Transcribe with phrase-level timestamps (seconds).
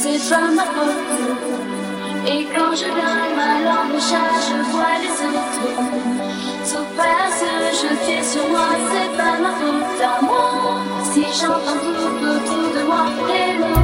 [0.00, 0.96] sais pas ma faute.
[2.26, 5.64] Et quand je donne ma langue au chat, je vois les autres.
[6.64, 10.46] Sauf parce que je tire sur moi, c'est pas ma faute à moi.
[11.12, 13.79] Si j'entends tout autour de moi, hello Elite,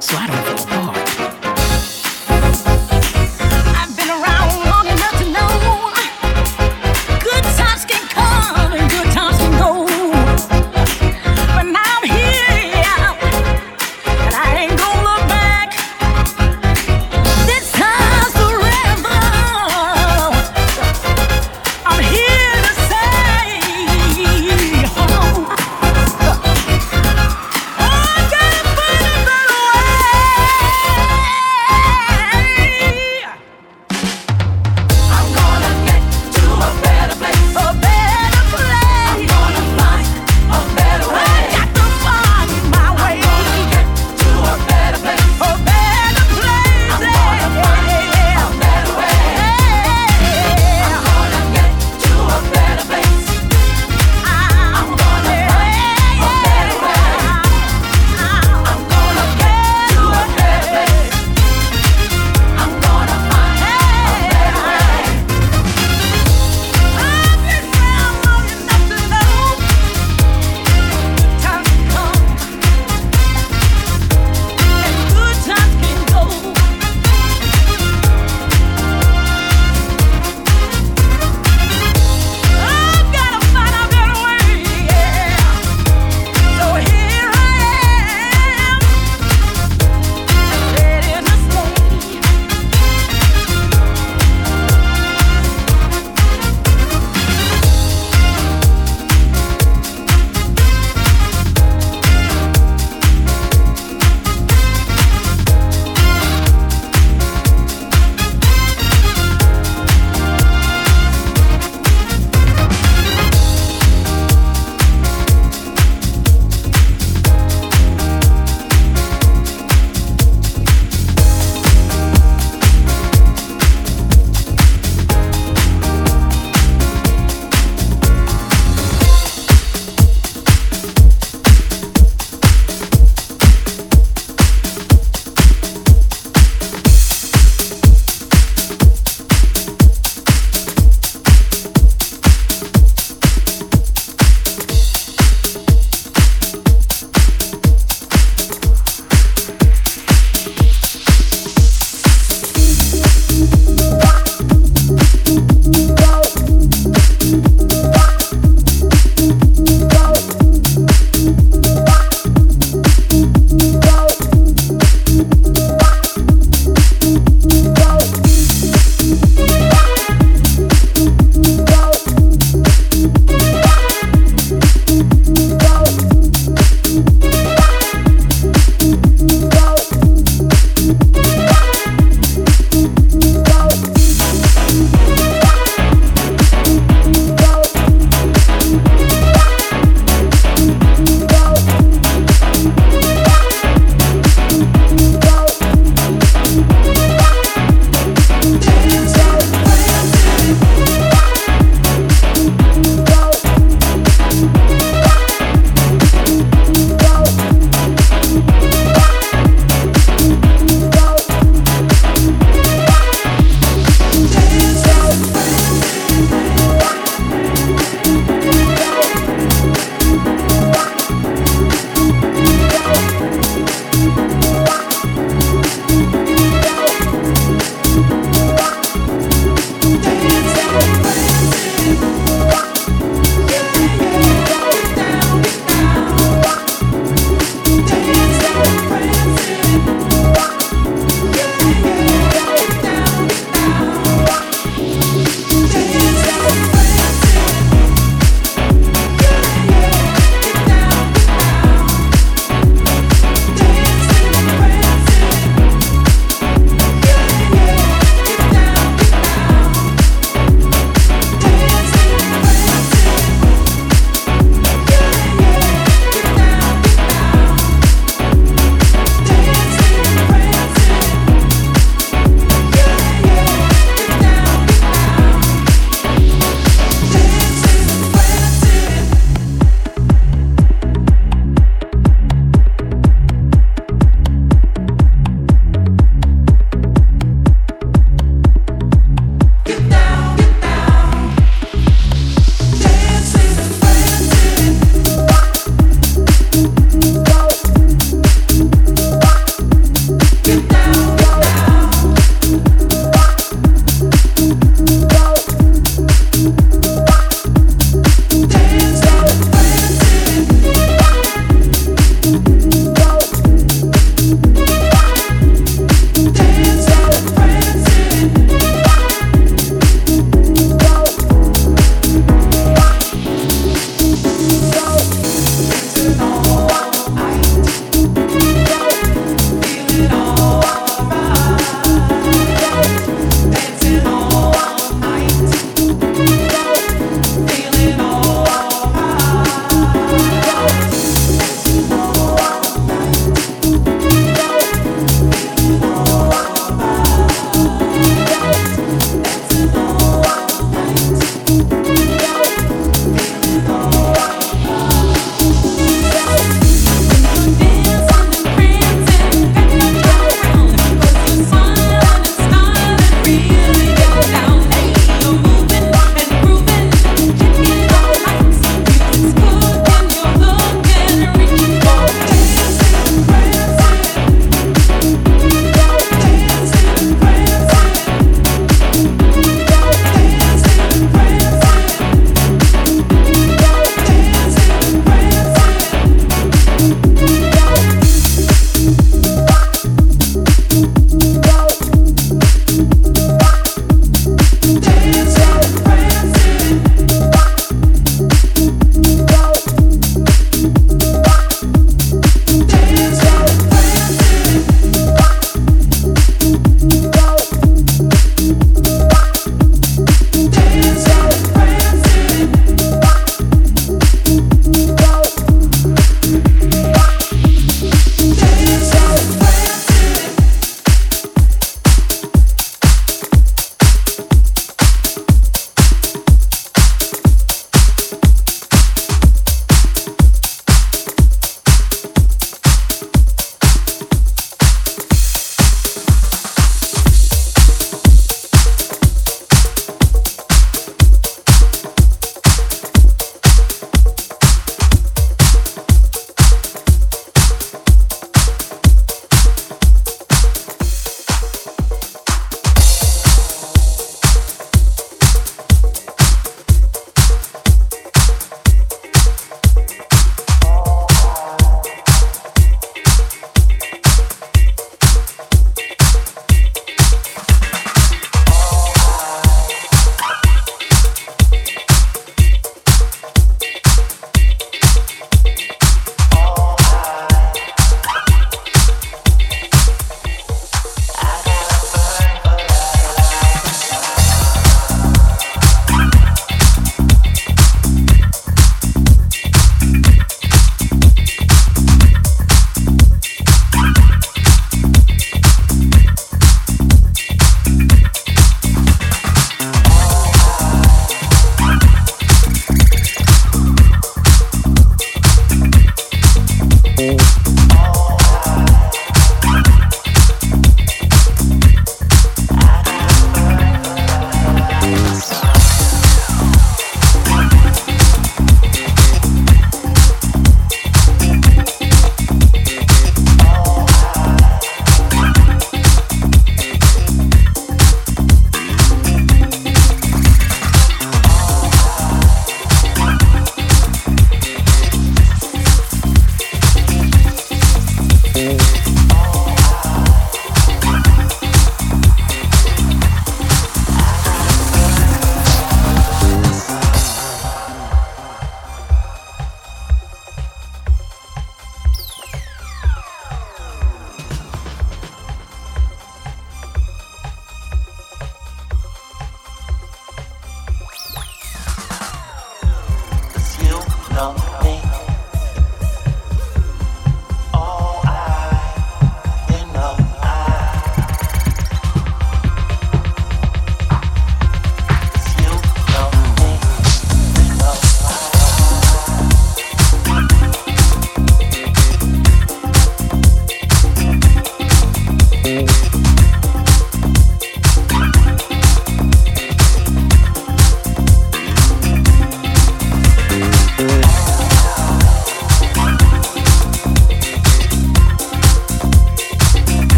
[0.00, 0.47] so I don't